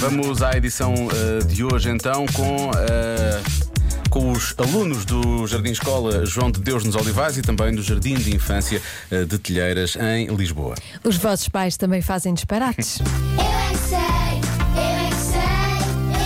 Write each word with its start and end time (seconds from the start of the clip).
Vamos 0.00 0.40
à 0.42 0.56
edição 0.56 0.94
eh, 0.94 1.44
de 1.44 1.62
hoje 1.62 1.90
então 1.90 2.24
com. 2.32 2.70
eh, 2.76 3.40
com 4.08 4.32
os 4.32 4.54
alunos 4.58 5.04
do 5.04 5.46
Jardim 5.46 5.70
Escola 5.70 6.26
João 6.26 6.50
de 6.50 6.58
Deus 6.58 6.82
nos 6.82 6.96
Olivais 6.96 7.36
e 7.38 7.42
também 7.42 7.72
do 7.72 7.80
Jardim 7.80 8.14
de 8.14 8.34
Infância 8.34 8.82
eh, 9.08 9.24
de 9.24 9.38
Telheiras, 9.38 9.94
em 9.96 10.26
Lisboa. 10.34 10.74
Os 11.04 11.16
vossos 11.16 11.48
pais 11.48 11.76
também 11.76 12.02
fazem 12.02 12.34
disparates. 12.34 12.98
Eu 13.38 13.44
é 13.46 13.70
que 13.70 13.78
sei, 13.78 13.98
eu 14.74 14.82
é 14.82 15.08
que 15.10 15.14
sei, 15.16 15.44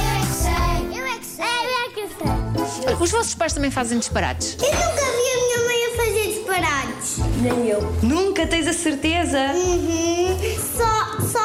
eu 0.01 0.17
é 0.17 0.25
que 0.25 0.37
sei, 0.37 0.99
eu 0.99 1.07
é 1.07 1.19
que 1.19 1.27
sei, 1.27 1.45
eu 1.45 1.77
é 1.77 1.89
que 1.91 2.85
sei. 2.87 2.95
Os 2.99 3.11
vossos 3.11 3.35
pais 3.35 3.53
também 3.53 3.71
fazem 3.71 3.99
disparates? 3.99 4.57
Eu 4.63 4.71
nunca 4.73 5.03
vi 5.03 5.29
a 5.29 5.37
minha 5.37 5.59
mãe 5.67 5.87
a 5.87 5.97
fazer 5.97 6.27
disparates. 6.33 7.19
Nem 7.43 7.69
eu. 7.69 7.97
Nunca 8.03 8.47
tens 8.47 8.67
a 8.67 8.73
certeza? 8.73 9.39
Uhum. 9.55 10.39
Só, 10.77 11.27
só 11.27 11.44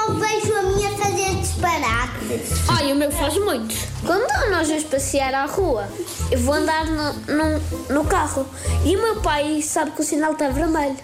Olha, 2.77 2.93
o 2.93 2.97
meu 2.97 3.11
faz 3.11 3.37
muitos. 3.37 3.77
Quando 4.05 4.27
nós 4.51 4.67
vamos 4.67 4.83
passear 4.83 5.33
à 5.33 5.45
rua, 5.45 5.87
eu 6.31 6.39
vou 6.39 6.53
andar 6.53 6.85
no, 6.85 7.13
no, 7.13 7.93
no 7.95 8.05
carro 8.05 8.45
e 8.85 8.95
o 8.95 9.01
meu 9.01 9.15
pai 9.21 9.61
sabe 9.61 9.91
que 9.91 10.01
o 10.01 10.03
sinal 10.03 10.33
está 10.33 10.49
vermelho. 10.49 10.97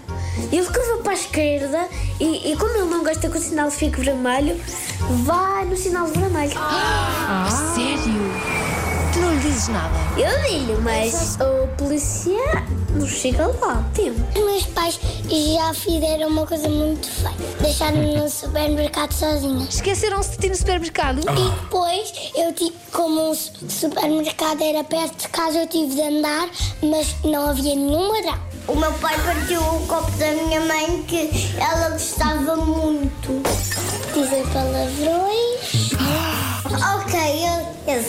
Ele 0.52 0.66
curva 0.66 1.02
para 1.02 1.12
a 1.12 1.16
esquerda 1.16 1.88
e, 2.20 2.52
e 2.52 2.58
como 2.58 2.76
ele 2.76 2.90
não 2.90 3.04
gosta 3.04 3.30
que 3.30 3.38
o 3.38 3.42
sinal 3.42 3.72
fique 3.72 4.02
vermelho, 4.02 4.60
vai 5.24 5.66
no 5.66 5.76
sinal 5.76 6.08
vermelho. 6.08 6.54
Sério? 7.74 7.96
Tu 8.06 8.12
não 8.12 8.56
lhe 8.58 8.65
dizes 9.46 9.68
nada? 9.70 9.94
Eu 10.18 10.50
digo, 10.50 10.82
mas 10.82 11.38
o 11.40 11.68
polícia 11.78 12.34
não 12.92 13.08
chega 13.08 13.48
lá, 13.48 13.74
a 13.80 13.96
tempo. 13.96 14.20
Os 14.38 14.46
meus 14.46 14.64
pais 14.68 15.00
já 15.30 15.74
fizeram 15.74 16.28
uma 16.30 16.46
coisa 16.48 16.68
muito 16.70 17.08
feia. 17.08 17.36
Deixaram-me 17.62 18.16
no 18.16 18.30
supermercado 18.30 19.12
sozinha. 19.14 19.68
Esqueceram-se 19.70 20.32
de 20.32 20.38
ti 20.38 20.50
no 20.50 20.56
supermercado? 20.56 21.20
E 21.22 21.50
depois, 21.62 22.14
eu 22.36 22.54
tive, 22.54 22.76
como 22.92 23.32
o 23.32 23.36
su- 23.36 23.52
supermercado 23.70 24.62
era 24.64 24.84
perto 24.84 25.22
de 25.24 25.28
casa, 25.30 25.60
eu 25.60 25.68
tive 25.68 25.94
de 25.96 26.02
andar, 26.02 26.50
mas 26.82 27.16
não 27.24 27.50
havia 27.50 27.76
nenhum 27.76 28.12
ladrão. 28.12 28.40
O 28.68 28.76
meu 28.76 28.92
pai 28.94 29.16
partiu 29.24 29.62
o 29.62 29.86
copo 29.88 30.10
da 30.12 30.32
minha 30.32 30.60
mãe 30.62 31.04
que 31.08 31.30
ela 31.60 31.90
gostava 31.90 32.56
muito. 32.56 33.44
Dizer 34.14 34.44
palavrões. 34.52 35.35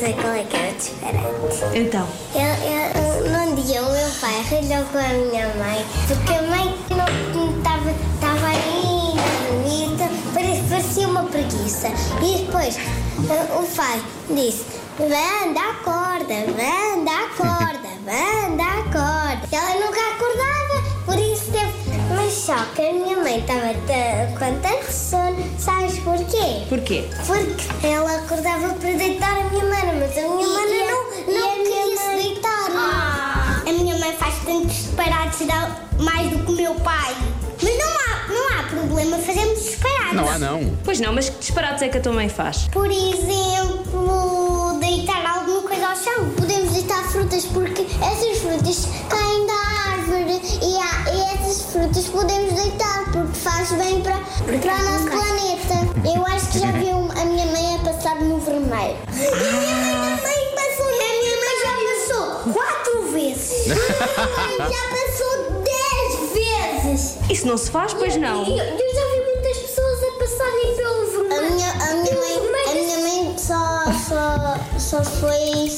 Sei 0.06 0.12
qual 0.14 0.34
é 0.34 0.44
que 0.44 0.56
é 0.56 0.72
diferente. 0.72 1.78
Então, 1.78 2.06
Eu, 2.34 3.24
eu, 3.24 3.30
num 3.32 3.54
dia 3.56 3.82
o 3.82 3.90
meu 3.90 4.08
pai 4.20 4.34
arranjou 4.38 4.84
com 4.92 4.98
a 4.98 5.08
minha 5.08 5.48
mãe, 5.56 5.84
porque 6.06 6.32
a 6.32 6.42
mãe 6.42 6.78
não 6.90 7.58
estava 7.58 7.90
estava 7.90 8.52
linda, 8.82 9.22
bonita, 9.50 10.08
pare- 10.32 10.62
parecia 10.70 11.08
uma 11.08 11.24
preguiça. 11.24 11.88
E 12.22 12.44
depois 12.44 12.76
eh, 12.76 13.58
o 13.58 13.66
pai 13.76 14.00
disse: 14.30 14.64
Vanda, 14.96 15.60
acorda, 15.70 16.34
vanda, 16.52 17.10
acorda, 17.10 17.88
vanda, 18.06 18.62
acorda. 18.62 19.48
E 19.50 19.56
ela 19.56 19.74
nunca 19.86 20.00
acordava, 20.12 21.02
por 21.04 21.18
isso 21.18 21.50
teve. 21.50 21.86
Mas 22.14 22.32
só 22.32 22.54
que 22.76 22.82
a 22.82 22.92
minha 22.92 23.16
mãe 23.16 23.40
estava 23.40 23.74
ta- 23.88 24.38
com 24.38 24.60
tanto 24.60 24.92
sono, 24.92 25.25
porquê? 26.06 26.62
porquê? 26.68 27.04
Porque 27.26 27.86
ela 27.86 28.16
acordava 28.16 28.68
para 28.74 28.92
deitar 28.92 29.36
a 29.40 29.44
minha 29.50 29.64
mana, 29.64 29.92
mas 29.98 30.16
a 30.16 30.20
minha 30.22 30.46
mana 30.48 30.76
não, 30.86 31.34
não 31.34 31.64
queria 31.64 31.96
se 31.98 32.16
deitar. 32.22 33.62
A 33.68 33.72
minha 33.72 33.98
mãe 33.98 34.12
faz 34.16 34.34
tantos 34.44 34.72
disparates 34.76 35.40
mais 35.98 36.30
do 36.30 36.38
que 36.44 36.52
o 36.52 36.54
meu 36.54 36.74
pai. 36.76 37.14
Mas 37.60 37.72
não 37.78 37.88
há, 37.88 38.28
não 38.32 38.58
há 38.58 38.62
problema, 38.64 39.18
fazemos 39.18 39.58
disparates. 39.64 40.12
Não 40.14 40.30
há, 40.30 40.38
não. 40.38 40.76
Pois 40.84 41.00
não, 41.00 41.12
mas 41.12 41.28
que 41.28 41.38
disparates 41.40 41.82
é 41.82 41.88
que 41.88 41.98
a 41.98 42.00
tua 42.00 42.12
mãe 42.12 42.28
faz? 42.28 42.68
Por 42.70 42.86
exemplo, 42.90 44.78
deitar 44.78 45.24
alguma 45.26 45.62
coisa 45.62 45.86
ao 45.88 45.96
chão. 45.96 46.30
Podemos 46.36 46.72
deitar 46.72 47.02
frutas 47.10 47.44
porque 47.46 47.82
essas 47.82 48.38
frutas 48.38 48.86
caem 49.08 49.46
da 49.46 49.92
árvore 49.92 50.40
e, 50.62 50.76
há- 50.76 51.12
e 51.12 51.20
essas 51.34 51.72
frutas 51.72 52.04
podemos 52.08 52.45
porque 53.16 53.38
faz 53.38 53.70
bem 53.72 54.02
para, 54.02 54.18
para 54.18 54.74
o 54.74 54.82
nosso 54.84 55.06
planeta. 55.06 55.76
Eu 56.14 56.26
acho 56.26 56.46
que 56.50 56.58
já 56.58 56.70
vi 56.72 56.86
um- 56.86 57.10
a 57.10 57.24
minha 57.24 57.46
mãe 57.46 57.76
a 57.76 57.78
passar 57.78 58.16
no 58.16 58.38
vermelho. 58.40 58.96
E 59.12 59.26
a 59.26 59.36
minha 59.36 59.76
mãe 59.96 60.16
também 60.16 60.54
passou. 60.54 60.90
E 60.90 61.00
a 61.00 61.08
minha 61.20 61.36
mãe 61.40 61.56
já 61.62 61.72
passou 61.88 62.52
quatro 62.52 62.96
vezes. 63.12 63.66
E 63.66 63.72
a 63.72 63.74
minha 63.74 64.58
mãe 64.58 64.68
já 64.70 64.84
passou 64.90 65.32
dez 65.62 66.10
vezes. 66.84 67.16
Isso 67.30 67.46
não 67.46 67.56
se 67.56 67.70
faz, 67.70 67.94
pois 67.94 68.16
não? 68.16 68.44
Eu, 68.44 68.56
eu 68.58 68.94
já 68.94 69.04
vi 69.14 69.20
muitas 69.34 69.56
pessoas 69.58 69.98
a 70.02 70.18
passarem 70.18 70.76
pelo 70.76 71.06
vermelho. 71.10 71.46
A 71.46 71.50
minha, 71.50 71.70
a 71.72 71.94
minha 71.94 72.14
mãe, 72.14 72.36
a 72.68 72.74
minha 72.74 72.98
mãe 72.98 73.34
só, 73.38 73.84
só, 74.08 74.58
só 74.78 75.02
foi 75.04 75.68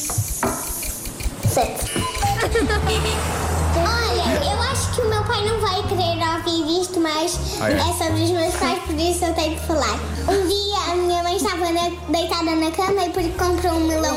sete. 1.48 1.88
Olha, 3.76 4.44
eu 4.52 4.62
acho 4.72 4.90
que 4.94 5.00
o 5.02 5.08
meu 5.08 5.22
pai 5.24 5.44
não 5.48 5.60
vai 5.60 5.82
querer 5.88 6.18
ouvir 6.36 6.80
isto, 6.80 7.00
mas 7.00 7.38
Ah, 7.60 7.70
é? 7.70 7.74
é 7.74 7.92
sobre 7.92 8.22
os 8.24 8.30
meus 8.30 8.54
pais, 8.56 8.78
por 8.84 8.94
isso 8.98 9.24
eu 9.24 9.34
tenho 9.34 9.54
que 9.58 9.66
falar. 9.66 9.98
Um 10.28 10.46
dia 10.48 10.92
a 10.92 10.94
minha 10.96 11.22
mãe 11.22 11.36
estava 11.36 11.70
na- 11.72 11.90
deitada 12.08 12.54
na 12.56 12.70
cama 12.70 13.04
e 13.04 13.10
porque 13.10 13.30
comprou 13.30 13.74
um 13.74 13.86
melão, 13.86 14.16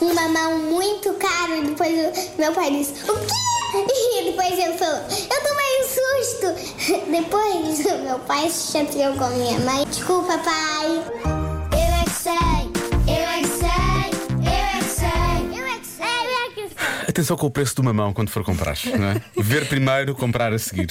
um 0.00 0.14
mamão 0.14 0.58
muito 0.58 1.12
caro 1.14 1.56
e 1.56 1.62
depois 1.68 1.92
o 1.92 2.40
meu 2.40 2.52
pai 2.52 2.70
disse, 2.70 2.92
o 3.10 3.14
quê? 3.14 3.34
E 4.20 4.24
depois 4.30 4.52
ele 4.58 4.76
falou, 4.76 4.96
eu 4.96 5.48
tomei 5.48 5.80
um 5.80 5.84
susto. 5.86 7.06
Depois 7.10 7.78
o 7.86 8.04
meu 8.04 8.18
pai 8.20 8.50
se 8.50 8.72
chateou 8.72 9.14
com 9.14 9.24
a 9.24 9.30
minha 9.30 9.58
mãe. 9.60 9.84
Desculpa, 9.88 10.36
pai. 10.38 11.39
Atenção 17.10 17.36
com 17.36 17.46
o 17.46 17.50
preço 17.50 17.74
do 17.74 17.82
mamão 17.82 18.12
quando 18.12 18.30
for 18.30 18.44
comprar, 18.44 18.76
não 18.96 19.08
é? 19.10 19.20
Ver 19.42 19.66
primeiro, 19.66 20.14
comprar 20.14 20.52
a 20.52 20.58
seguir. 20.58 20.86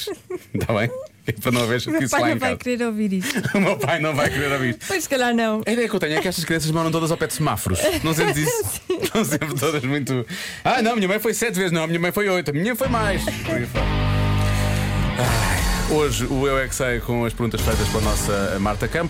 Está 0.54 0.74
bem? 0.74 0.90
É 1.26 1.32
para 1.32 1.52
não 1.52 1.62
haver 1.64 1.82
O 1.88 1.92
meu 1.92 2.02
isso 2.02 2.12
pai 2.12 2.22
lá 2.22 2.28
não 2.28 2.36
em 2.36 2.40
vai 2.40 2.50
casa. 2.50 2.60
querer 2.64 2.86
ouvir 2.86 3.14
isto. 3.14 3.42
O 3.58 3.62
meu 3.62 3.78
pai 3.78 4.00
não 4.00 4.14
vai 4.14 4.30
querer 4.30 4.52
ouvir. 4.52 4.78
Pois, 4.86 5.04
se 5.04 5.10
calhar 5.10 5.34
não. 5.34 5.62
A 5.66 5.72
ideia 5.72 5.88
que 5.88 5.96
eu 5.96 6.00
tenho 6.00 6.18
é 6.18 6.22
que 6.22 6.28
estas 6.28 6.44
crianças 6.44 6.70
moram 6.72 6.92
todas 6.92 7.10
ao 7.12 7.18
pé 7.18 7.28
de 7.28 7.34
semáforos. 7.36 7.80
Não 8.04 8.14
sentes 8.14 8.38
isso? 8.38 8.82
Estão 9.02 9.24
sempre 9.24 9.54
todas 9.56 9.84
muito. 9.84 10.26
Ah, 10.64 10.82
não, 10.82 10.96
minha 10.96 11.08
mãe 11.08 11.20
foi 11.20 11.34
sete 11.34 11.56
vezes, 11.56 11.72
não, 11.72 11.84
a 11.84 11.88
minha 11.88 12.00
mãe 12.00 12.12
foi 12.12 12.28
oito, 12.28 12.50
a 12.50 12.54
minha 12.54 12.76
foi 12.76 12.88
mais. 12.90 13.24
Ai, 15.18 15.96
hoje 15.96 16.26
o 16.26 16.48
Eu 16.48 16.58
é 16.58 16.68
que 16.68 16.76
sei 16.76 17.00
com 17.00 17.24
as 17.26 17.34
perguntas 17.34 17.62
feitas 17.62 17.88
pela 17.90 18.04
nossa 18.04 18.58
Marta 18.60 18.88
Campos. 18.88 19.08